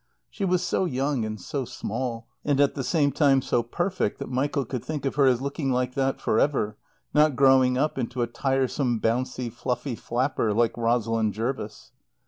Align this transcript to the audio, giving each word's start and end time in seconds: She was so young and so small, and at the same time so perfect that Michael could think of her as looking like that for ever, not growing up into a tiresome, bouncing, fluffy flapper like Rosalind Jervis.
She 0.31 0.45
was 0.45 0.63
so 0.63 0.85
young 0.85 1.23
and 1.25 1.39
so 1.39 1.63
small, 1.63 2.25
and 2.43 2.59
at 2.59 2.73
the 2.73 2.83
same 2.83 3.11
time 3.11 3.39
so 3.43 3.61
perfect 3.61 4.17
that 4.17 4.31
Michael 4.31 4.65
could 4.65 4.83
think 4.83 5.05
of 5.05 5.13
her 5.13 5.27
as 5.27 5.43
looking 5.43 5.71
like 5.71 5.93
that 5.93 6.19
for 6.19 6.39
ever, 6.39 6.75
not 7.13 7.35
growing 7.35 7.77
up 7.77 7.99
into 7.99 8.23
a 8.23 8.25
tiresome, 8.25 8.97
bouncing, 8.97 9.51
fluffy 9.51 9.93
flapper 9.93 10.55
like 10.55 10.75
Rosalind 10.75 11.35
Jervis. 11.35 11.91